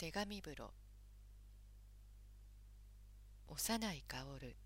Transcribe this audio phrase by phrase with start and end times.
[0.00, 0.70] 手紙風呂。
[3.48, 4.56] 幼い薫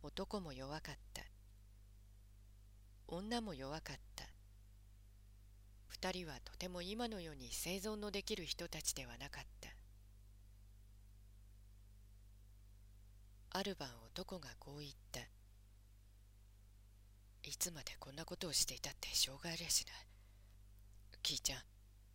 [0.00, 1.22] 男も弱かった。
[3.08, 4.26] 女も弱かった。
[5.88, 9.70] 二人はとても今のように生存のできる人たちではなかった。
[13.58, 15.18] ある晩男がこう言った。
[17.42, 20.13] いつまでこんなことをしていたってしょうがありゃしない。
[21.24, 21.58] キーちゃん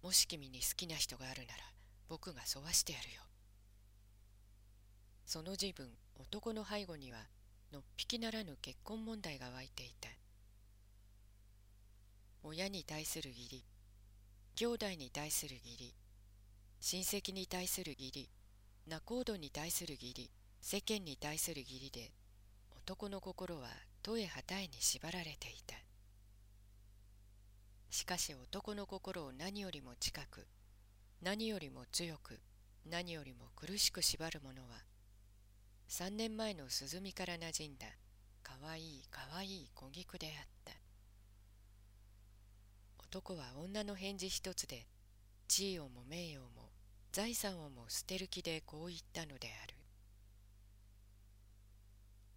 [0.03, 1.63] もし君に好きな人があるなら
[2.07, 3.23] 僕が沿わしてやるよ。
[5.25, 7.17] その自分男の背後には
[7.73, 10.09] のっぴきならぬ結婚問題が湧いていた。
[12.43, 13.65] 親に対する義理
[14.55, 15.95] 兄弟に対する義理
[16.79, 18.29] 親戚に対する義理
[18.87, 20.29] 仲人に対する義理
[20.61, 22.11] 世間に対する義理で
[22.77, 23.69] 男の心は
[24.03, 25.88] 戸へ旗へに縛られていた。
[27.89, 30.45] しかし男の心を何よりも近く
[31.21, 32.39] 何よりも強く
[32.89, 34.83] 何よりも苦しく縛るものは
[35.87, 37.87] 三年前の涼みからなじんだ
[38.43, 40.33] かわいいかわいい小菊であっ
[40.65, 40.73] た。
[43.03, 44.85] 男は女の返事一つで
[45.47, 46.69] 地位をも名誉も
[47.11, 49.75] 財産をも捨てる気でこう言ったのである。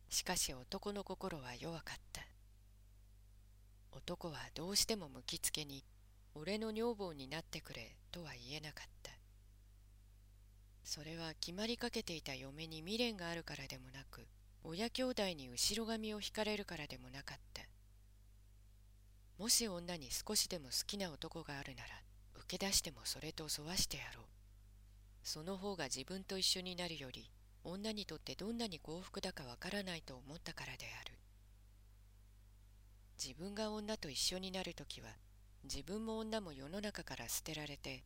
[0.09, 2.32] しかし男の心は弱かった。
[3.93, 5.85] 男はどうしても向きつけに
[6.35, 9.13] 俺の女房になってくれとは言えなかった。
[10.83, 14.27] それは決まりかけていた嫁に未練があるからでもなく
[14.65, 17.63] 親兄弟に後ろ髪を引かれるからでもなかった。
[19.39, 21.89] もし女に少しでも好きな男があるなら
[22.37, 24.25] 受け出してもそれと沿わしてやろう。
[25.23, 27.31] その方が自分と一緒になるより
[27.65, 31.15] 女にとってどんなに幸福だかわからないと思ったからである。
[33.23, 35.09] 自分が女と一緒になるときは
[35.65, 38.03] 自分も女も世の中から捨てられて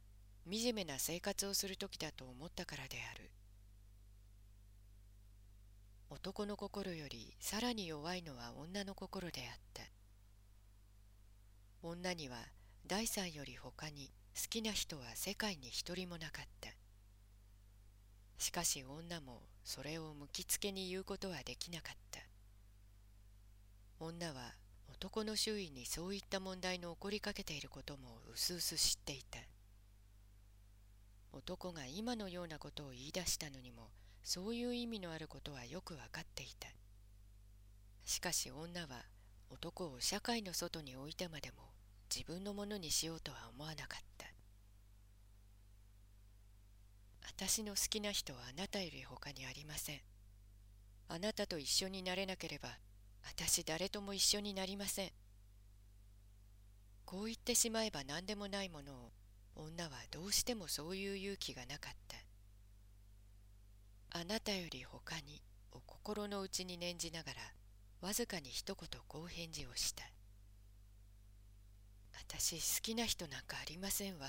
[0.49, 3.31] 惨めな生活をする時だと思ったからである。
[6.09, 9.83] 男の心よりさらに弱いのは女の心であった。
[11.83, 12.37] 女には
[12.87, 16.71] 第三より他に好きな人は世界に一人もなかった。
[18.39, 22.21] しかし女もそれを向きつけに言うことはできなかった。
[23.99, 24.55] 女は
[24.89, 29.39] 男の周囲にそういった問題の起こりかけていることもうすうす知っていた。
[31.33, 33.91] 男が今のようなことを言い出したのにも
[34.23, 36.69] そういう意味のあることはよく分かっていた。
[38.05, 39.05] しかし女は
[39.51, 41.57] 男を社会の外に置いてまでも
[42.15, 44.27] 自分のものにしようとは思わなかった。
[47.29, 50.01] 私の好きな人はあなたより他にありません。
[51.09, 52.71] あなたと一緒になれなければ
[53.29, 55.11] 私誰とも一緒になりません。
[57.05, 59.13] こう言ってしまえば何でもないものを
[59.57, 62.17] 女はどうしてもそういう勇気がなかった。
[64.19, 65.43] あなたより他に
[65.73, 67.41] を心の内に念じながら
[68.01, 70.05] わずかに一言こう返事をした。
[72.29, 74.27] 私好きな人なんかありませんわ。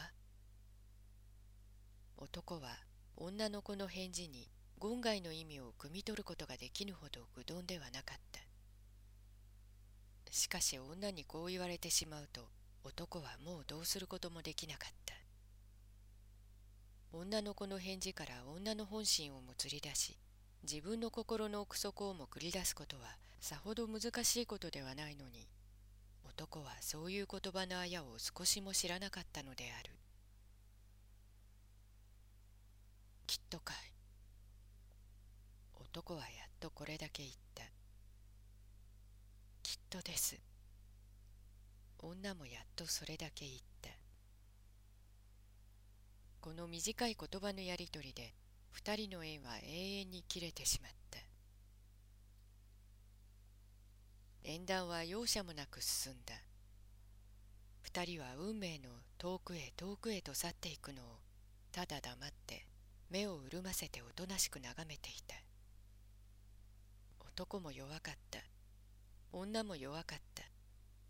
[2.17, 2.77] 男は
[3.15, 4.49] 女の子の返事に
[4.81, 8.46] 言外の意味を汲み取ることができぬほど愚鈍ではなかった。
[10.31, 12.41] しかし女にこう言われてしまうと
[12.83, 15.13] 男はもうどうすることもできなかった。
[17.13, 20.17] 女の子の返事から女の本心をもつり出し
[20.63, 23.03] 自分の心の奥底をも繰り出すことは
[23.39, 25.47] さほど難しいことではないのに
[26.25, 29.91] 男はそういう言葉のあやを少しも知らなかったのである。
[33.25, 33.77] きっとかい。
[35.81, 36.29] 男はやっ
[36.59, 37.63] とこれだけ言った。
[40.01, 40.39] です。
[41.99, 43.89] 女もやっとそれだけ言った。
[46.39, 48.33] この短い言葉のやりとりで
[48.71, 51.19] 二人の縁は永遠に切れてしまった。
[54.43, 56.35] 縁談は容赦もなく進んだ。
[57.81, 61.05] 二人は運命の遠くへ遠くへと去っていくのを
[61.71, 62.65] ただ黙って
[63.09, 65.35] 目を潤ませておとなしく眺めていた。
[67.19, 68.39] 男も弱かった。
[69.39, 70.43] 女も弱かった。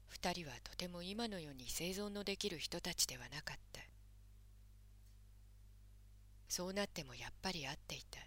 [0.08, 3.82] 二人はとても今の世に生存のできる人たちではなかった。
[6.50, 8.20] そうなってもやっぱり会っていた。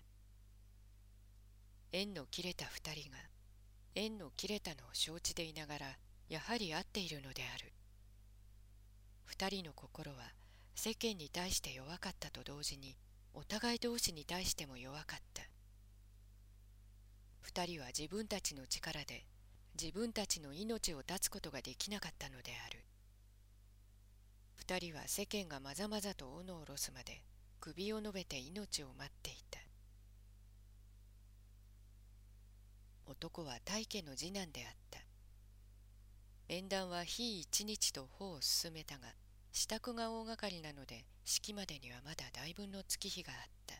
[1.93, 3.17] 縁の切れた二人が
[3.94, 5.87] 縁の切れたのを承知でいながら
[6.29, 7.73] やはり会っているのである。
[9.25, 10.19] 二人の心は
[10.75, 12.97] 世間に対して弱かったと同時に
[13.35, 15.43] お互い同士に対しても弱かった。
[17.41, 19.25] 二人は自分たちの力で
[19.78, 22.84] 自分たちの命を絶つことができなかったのである。
[24.56, 27.22] 二人は世間がまざまざと斧を下ろすまで
[27.61, 29.58] 首を伸べて命を待っていた。
[33.06, 35.00] 男は大家の次男であった。
[36.49, 39.14] 縁談は日一日と歩を進めたが
[39.52, 43.75] 支度が大掛かりなので式までにはまだ大分の月日があった。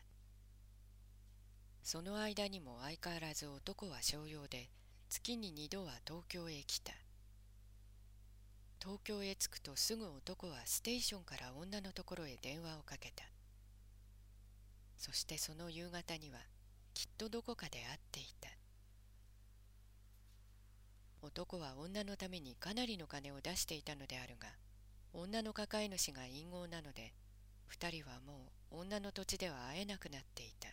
[1.83, 4.69] その間にも相変わらず男は商用で
[5.11, 6.93] 月に二度は東京へ来た。
[8.81, 13.25] 東京へ着くとすぐ男はステーションから女のところへ電話をかけた。
[14.97, 16.37] そしてその夕方には
[16.93, 18.47] きっとどこかで会っていた。
[21.21, 24.47] 男は女のためにかなりの金を出していたのであるが
[25.11, 27.11] 女の抱え主が隠語なので
[27.67, 30.69] 二人はもう女の土地では会えなくなっていた。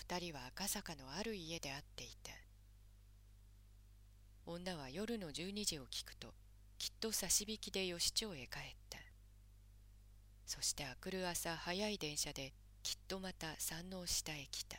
[0.00, 2.32] 二人は赤坂のある家で会っていた。
[4.46, 6.28] 女は夜の12時を聞くと
[6.78, 8.98] きっと差し引きで吉町へ帰った。
[10.46, 14.78] そして明くる朝早い電車できっとまた山王下へ来た。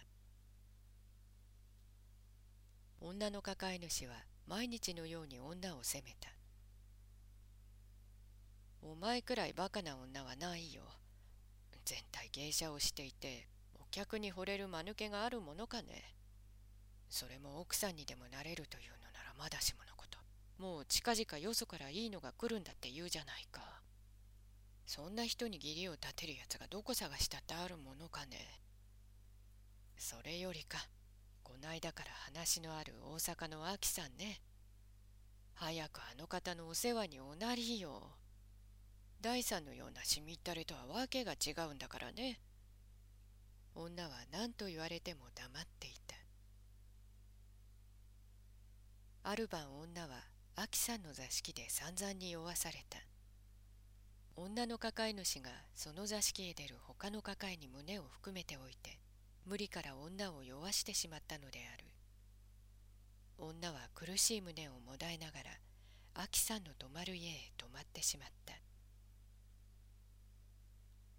[3.00, 4.16] 女の抱え主は
[4.48, 6.30] 毎日のように女を責めた。
[8.82, 10.82] お前くらいバカな女はないよ。
[11.86, 13.48] 全体芸者をしていて
[13.92, 16.16] 客に惚れる間抜けがあるものかね。
[17.10, 20.18] それも奥さんにでもなれるというのならまだしものこと。
[20.58, 23.62] もう近々よそからいいのが来るんだって言うじゃないか。
[24.86, 28.62] そんな人に義理を立てるやつがどこ探したってあるものかね。
[29.98, 30.80] それよりか
[31.44, 34.42] こないだから話のある大阪のあきさんね。
[35.54, 38.14] 早くあの方のお世話におなりよ。
[39.22, 42.40] 第三のようなしみったれとはわけが違うんだからね。
[43.76, 46.16] 女は何と言われても黙っていた。
[49.24, 50.26] ある晩女は
[50.56, 53.00] あきさんの座敷で散々に酔わされた。
[54.36, 58.98] 女の抱え主がその座敷へ出る他の抱えに胸を含めておいて
[59.46, 61.86] 無理から女を酔わしてしまったのである。
[63.38, 65.52] 女は苦しい胸をもだえながら
[66.16, 68.54] あきさんの泊まる家へ泊まってしまった。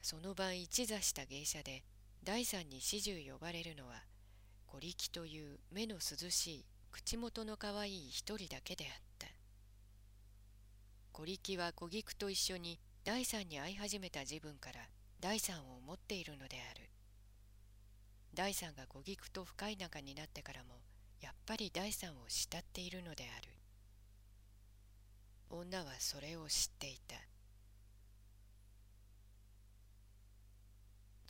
[0.02, 1.84] その晩一座した芸者で
[2.24, 3.94] 第三に始終呼ばれるのは
[4.68, 9.26] 小力という目の涼しい口元のかわいい一人だけであった。
[11.10, 14.78] 小力は小菊と一緒に第三に会い始めた自分から
[15.20, 16.90] 第三を思っているのである。
[18.34, 20.76] 第三が小菊と深い仲になってからも
[21.20, 23.48] やっぱり第三を慕っているのである。
[25.50, 27.16] 女はそれを知っていた。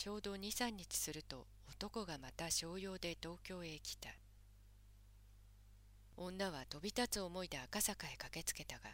[0.02, 4.08] ちょうど23日すると男がまた商用で東京へ来た。
[6.16, 8.90] 女は飛び立つ思いで赤坂へ駆けつけたが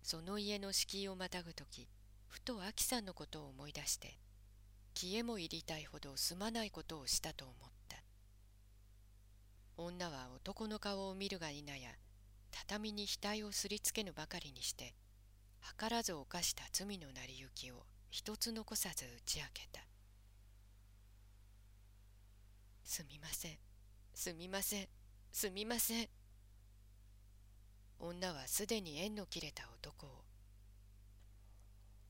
[0.00, 1.88] その家の敷居をまたぐ時
[2.28, 4.16] ふとあきさんのことを思い出して
[4.94, 7.54] 消えも入りたいほどすまないことをしたと思っ
[7.88, 7.96] た。
[9.76, 11.90] 女は男の顔を見るが否や
[12.52, 14.94] 畳に額をすりつけぬばかりにして
[15.80, 19.87] 図らず犯した罪の成り行きを一つ残さず打ち明けた。
[22.88, 23.58] すみません。
[24.14, 24.88] すみません。
[25.30, 26.08] すみません。
[27.98, 30.10] 女はすでに縁の切れた男を。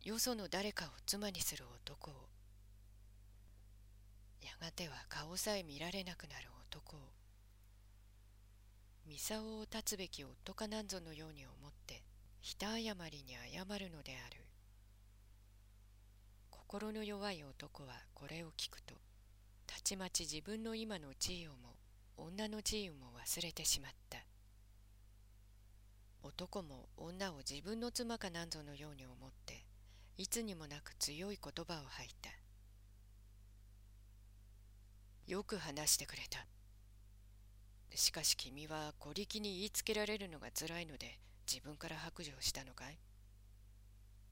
[0.05, 2.15] よその誰かを妻にする男を。
[4.41, 7.01] やがては顔さえ見られなくなる男を。
[9.19, 12.05] 操を断つべき夫かなんぞのように思って
[12.41, 14.47] ひた謝りに謝るのである。
[16.53, 19.08] 心の弱い男はこれを聞くと
[19.89, 21.57] ちまち自分の今の地位をも
[22.19, 24.19] 女の地位も忘れてしまった。
[26.23, 29.65] 男も女を自分の妻かなんぞのように思って
[30.19, 32.29] いつにもなく強い言葉を吐いた。
[35.27, 36.45] よく話してくれた。
[37.97, 41.19] しかし君は小力に言いつけられるのがつらいので
[41.51, 42.99] 自分から白状したのかい？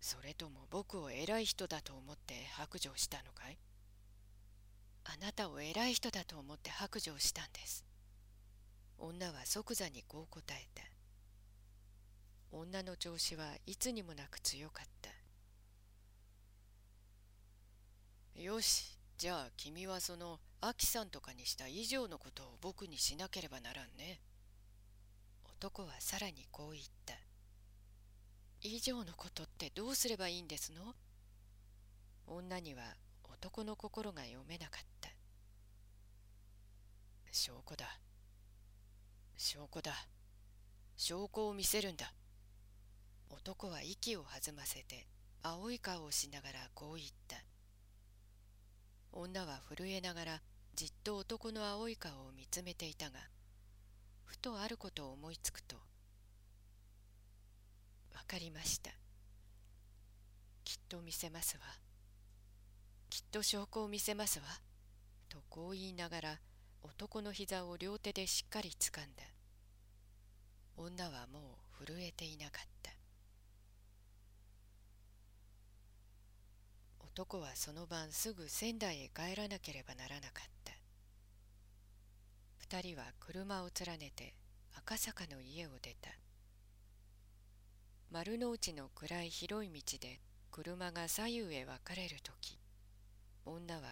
[0.02, 3.56] それとも僕を偉い人だと思って白状したのかい？
[5.08, 7.84] あなたを偉い人だと思って白状したんです。
[8.98, 10.82] 女は即座にこう答えた。
[12.50, 15.10] 女の調子はいつにもなく強かった。
[18.40, 24.20] よしじゃあ君はそのアキさんとかにした以上のことを僕にしなければならんね。
[25.44, 27.14] 男はさらにこう言った。
[28.62, 30.94] 以上のことってどうすればいいんですの？
[32.26, 32.82] 女には
[33.40, 35.10] 男の心が読めなかった。
[37.30, 38.00] 証拠だ。
[39.36, 39.92] 証拠だ。
[40.96, 42.12] 証拠を見せるんだ。
[43.28, 45.06] 男は息を弾ませて
[45.42, 47.36] 青い顔をしながらこう言った。
[49.12, 50.42] 女は震えながら
[50.74, 53.20] じっと男の青い顔を見つめていたが
[54.24, 55.76] ふとあることを思いつくと
[58.12, 58.90] 「分かりました。
[60.64, 61.85] きっと見せますわ。
[63.10, 64.46] きっと証拠を見せますわ」
[65.28, 66.40] とこう言いながら
[66.82, 69.22] 男の膝を両手でしっかりつかんだ。
[70.76, 72.92] 女はもう震えていなかった。
[77.00, 80.74] 男はその晩すぐ仙台へ帰らなければならなかった。
[82.58, 84.34] 二人は車を連ねて
[84.74, 86.10] 赤坂の家を出た。
[88.10, 90.20] 丸の内の暗い広い道で
[90.50, 92.58] 車が左右へ分かれる時。
[93.46, 93.82] 女は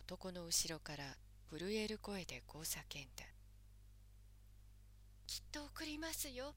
[0.00, 1.16] 男の後ろから
[1.48, 2.80] 震える声でこう叫ん
[3.16, 3.24] だ
[5.28, 6.56] 「きっと送りますよ」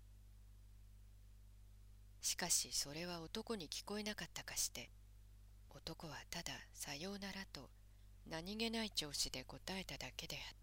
[2.20, 4.90] しかしそれは男に聞こえなかったかして
[5.70, 7.70] 男はただ「さようなら」と
[8.26, 10.57] 何気ない調子で答えただけであった